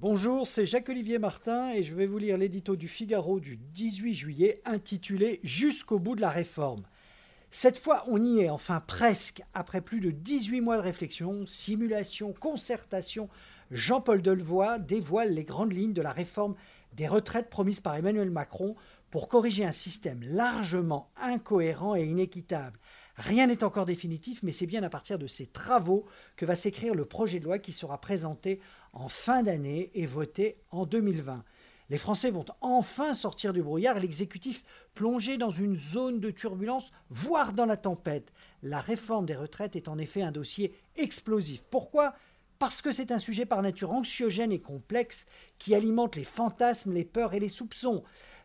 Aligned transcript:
Bonjour, 0.00 0.46
c'est 0.46 0.64
Jacques-Olivier 0.64 1.18
Martin 1.18 1.72
et 1.72 1.82
je 1.82 1.92
vais 1.92 2.06
vous 2.06 2.18
lire 2.18 2.38
l'édito 2.38 2.76
du 2.76 2.86
Figaro 2.86 3.40
du 3.40 3.56
18 3.56 4.14
juillet 4.14 4.62
intitulé 4.64 5.40
Jusqu'au 5.42 5.98
bout 5.98 6.14
de 6.14 6.20
la 6.20 6.30
réforme. 6.30 6.84
Cette 7.50 7.78
fois, 7.78 8.04
on 8.06 8.22
y 8.22 8.38
est, 8.38 8.48
enfin 8.48 8.80
presque, 8.86 9.42
après 9.54 9.80
plus 9.80 9.98
de 9.98 10.12
18 10.12 10.60
mois 10.60 10.76
de 10.76 10.82
réflexion, 10.82 11.44
simulation, 11.46 12.32
concertation. 12.32 13.28
Jean-Paul 13.72 14.22
Delevoye 14.22 14.78
dévoile 14.78 15.32
les 15.32 15.42
grandes 15.42 15.72
lignes 15.72 15.94
de 15.94 16.02
la 16.02 16.12
réforme 16.12 16.54
des 16.92 17.08
retraites 17.08 17.50
promise 17.50 17.80
par 17.80 17.96
Emmanuel 17.96 18.30
Macron 18.30 18.76
pour 19.10 19.28
corriger 19.28 19.64
un 19.64 19.72
système 19.72 20.22
largement 20.22 21.10
incohérent 21.16 21.96
et 21.96 22.04
inéquitable. 22.04 22.78
Rien 23.16 23.48
n'est 23.48 23.64
encore 23.64 23.84
définitif, 23.84 24.44
mais 24.44 24.52
c'est 24.52 24.66
bien 24.66 24.84
à 24.84 24.88
partir 24.88 25.18
de 25.18 25.26
ces 25.26 25.46
travaux 25.46 26.06
que 26.36 26.46
va 26.46 26.54
s'écrire 26.54 26.94
le 26.94 27.04
projet 27.04 27.40
de 27.40 27.44
loi 27.44 27.58
qui 27.58 27.72
sera 27.72 28.00
présenté 28.00 28.60
en 28.98 29.08
fin 29.08 29.42
d'année 29.42 29.90
et 29.94 30.06
voté 30.06 30.58
en 30.70 30.86
2020. 30.86 31.44
Les 31.90 31.98
Français 31.98 32.30
vont 32.30 32.44
enfin 32.60 33.14
sortir 33.14 33.54
du 33.54 33.62
brouillard 33.62 33.96
et 33.96 34.00
l'exécutif 34.00 34.64
plongé 34.94 35.38
dans 35.38 35.50
une 35.50 35.74
zone 35.74 36.20
de 36.20 36.30
turbulence, 36.30 36.92
voire 37.08 37.54
dans 37.54 37.64
la 37.64 37.78
tempête. 37.78 38.32
La 38.62 38.80
réforme 38.80 39.24
des 39.24 39.36
retraites 39.36 39.76
est 39.76 39.88
en 39.88 39.96
effet 39.96 40.20
un 40.20 40.32
dossier 40.32 40.74
explosif. 40.96 41.64
Pourquoi? 41.70 42.14
Parce 42.58 42.82
que 42.82 42.92
c'est 42.92 43.12
un 43.12 43.18
sujet 43.18 43.46
par 43.46 43.62
nature 43.62 43.92
anxiogène 43.92 44.52
et 44.52 44.60
complexe 44.60 45.26
qui 45.58 45.74
alimente 45.74 46.16
les 46.16 46.24
fantasmes, 46.24 46.92
les 46.92 47.04
peurs 47.04 47.32
et 47.32 47.40
les 47.40 47.48
soupçons, 47.48 48.02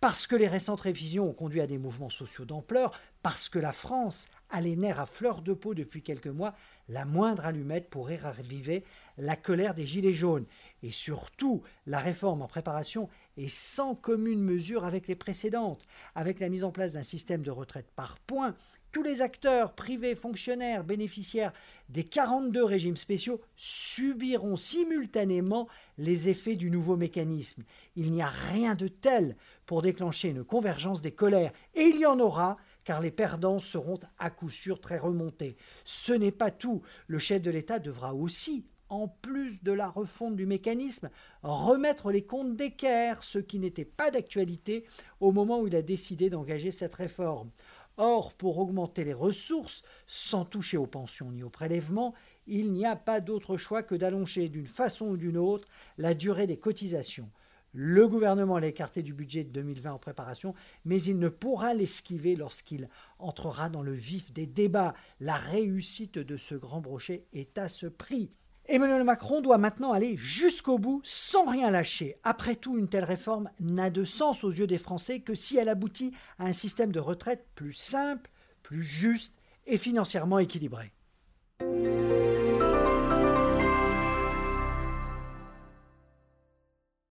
parce 0.00 0.26
que 0.26 0.36
les 0.36 0.48
récentes 0.48 0.82
révisions 0.82 1.30
ont 1.30 1.32
conduit 1.32 1.62
à 1.62 1.66
des 1.66 1.78
mouvements 1.78 2.10
sociaux 2.10 2.44
d'ampleur, 2.44 2.92
parce 3.22 3.48
que 3.48 3.58
la 3.58 3.72
France 3.72 4.28
a 4.50 4.60
les 4.60 4.76
nerfs 4.76 5.00
à 5.00 5.06
fleur 5.06 5.42
de 5.42 5.52
peau 5.52 5.74
depuis 5.74 6.02
quelques 6.02 6.26
mois, 6.26 6.54
la 6.88 7.04
moindre 7.04 7.46
allumette 7.46 7.90
pourrait 7.90 8.16
raviver 8.16 8.84
la 9.18 9.36
colère 9.36 9.74
des 9.74 9.86
Gilets 9.86 10.12
jaunes. 10.12 10.46
Et 10.82 10.90
surtout, 10.90 11.62
la 11.86 11.98
réforme 11.98 12.42
en 12.42 12.48
préparation 12.48 13.08
est 13.36 13.48
sans 13.48 13.94
commune 13.94 14.42
mesure 14.42 14.84
avec 14.84 15.08
les 15.08 15.16
précédentes, 15.16 15.84
avec 16.14 16.40
la 16.40 16.48
mise 16.48 16.64
en 16.64 16.72
place 16.72 16.92
d'un 16.92 17.02
système 17.02 17.42
de 17.42 17.50
retraite 17.50 17.90
par 17.96 18.18
points. 18.18 18.54
Tous 18.92 19.02
les 19.02 19.22
acteurs, 19.22 19.74
privés, 19.74 20.14
fonctionnaires, 20.14 20.84
bénéficiaires 20.84 21.52
des 21.88 22.04
42 22.04 22.62
régimes 22.62 22.96
spéciaux 22.96 23.40
subiront 23.56 24.56
simultanément 24.56 25.66
les 25.98 26.28
effets 26.28 26.54
du 26.54 26.70
nouveau 26.70 26.96
mécanisme. 26.96 27.64
Il 27.96 28.12
n'y 28.12 28.22
a 28.22 28.28
rien 28.28 28.76
de 28.76 28.86
tel 28.86 29.36
pour 29.66 29.82
déclencher 29.82 30.28
une 30.28 30.44
convergence 30.44 31.02
des 31.02 31.10
colères, 31.10 31.52
et 31.74 31.82
il 31.82 31.98
y 31.98 32.06
en 32.06 32.20
aura 32.20 32.56
car 32.84 33.00
les 33.00 33.10
perdants 33.10 33.58
seront 33.58 33.98
à 34.18 34.30
coup 34.30 34.50
sûr 34.50 34.80
très 34.80 34.98
remontés. 34.98 35.56
Ce 35.84 36.12
n'est 36.12 36.32
pas 36.32 36.50
tout. 36.50 36.82
Le 37.06 37.18
chef 37.18 37.42
de 37.42 37.50
l'État 37.50 37.78
devra 37.78 38.14
aussi, 38.14 38.66
en 38.88 39.08
plus 39.08 39.62
de 39.62 39.72
la 39.72 39.88
refonte 39.88 40.36
du 40.36 40.46
mécanisme, 40.46 41.10
remettre 41.42 42.10
les 42.10 42.24
comptes 42.24 42.56
d'équerre, 42.56 43.22
ce 43.22 43.38
qui 43.38 43.58
n'était 43.58 43.84
pas 43.84 44.10
d'actualité 44.10 44.84
au 45.20 45.32
moment 45.32 45.60
où 45.60 45.66
il 45.66 45.76
a 45.76 45.82
décidé 45.82 46.30
d'engager 46.30 46.70
cette 46.70 46.94
réforme. 46.94 47.50
Or, 47.96 48.32
pour 48.32 48.58
augmenter 48.58 49.04
les 49.04 49.14
ressources, 49.14 49.82
sans 50.06 50.44
toucher 50.44 50.76
aux 50.76 50.86
pensions 50.86 51.30
ni 51.30 51.44
aux 51.44 51.50
prélèvements, 51.50 52.12
il 52.46 52.72
n'y 52.72 52.84
a 52.84 52.96
pas 52.96 53.20
d'autre 53.20 53.56
choix 53.56 53.82
que 53.84 53.94
d'allonger 53.94 54.48
d'une 54.48 54.66
façon 54.66 55.06
ou 55.06 55.16
d'une 55.16 55.38
autre 55.38 55.68
la 55.96 56.14
durée 56.14 56.48
des 56.48 56.58
cotisations. 56.58 57.30
Le 57.76 58.06
gouvernement 58.06 58.60
l'a 58.60 58.68
écarté 58.68 59.02
du 59.02 59.12
budget 59.12 59.42
de 59.42 59.50
2020 59.50 59.94
en 59.94 59.98
préparation, 59.98 60.54
mais 60.84 61.02
il 61.02 61.18
ne 61.18 61.28
pourra 61.28 61.74
l'esquiver 61.74 62.36
lorsqu'il 62.36 62.88
entrera 63.18 63.68
dans 63.68 63.82
le 63.82 63.92
vif 63.92 64.32
des 64.32 64.46
débats. 64.46 64.94
La 65.18 65.34
réussite 65.34 66.20
de 66.20 66.36
ce 66.36 66.54
grand 66.54 66.80
brochet 66.80 67.26
est 67.32 67.58
à 67.58 67.66
ce 67.66 67.88
prix. 67.88 68.30
Emmanuel 68.66 69.02
Macron 69.02 69.40
doit 69.40 69.58
maintenant 69.58 69.92
aller 69.92 70.16
jusqu'au 70.16 70.78
bout 70.78 71.00
sans 71.02 71.50
rien 71.50 71.72
lâcher. 71.72 72.14
Après 72.22 72.54
tout, 72.54 72.78
une 72.78 72.88
telle 72.88 73.02
réforme 73.04 73.50
n'a 73.58 73.90
de 73.90 74.04
sens 74.04 74.44
aux 74.44 74.52
yeux 74.52 74.68
des 74.68 74.78
Français 74.78 75.18
que 75.18 75.34
si 75.34 75.58
elle 75.58 75.68
aboutit 75.68 76.12
à 76.38 76.44
un 76.44 76.52
système 76.52 76.92
de 76.92 77.00
retraite 77.00 77.44
plus 77.56 77.74
simple, 77.74 78.30
plus 78.62 78.84
juste 78.84 79.34
et 79.66 79.78
financièrement 79.78 80.38
équilibré. 80.38 80.92